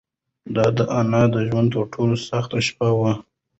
دا 0.55 0.65
د 0.77 0.79
انا 0.99 1.23
د 1.33 1.35
ژوند 1.47 1.69
تر 1.75 1.83
ټولو 1.93 2.15
سخته 2.29 2.57
شپه 2.67 2.89
وه. 2.99 3.11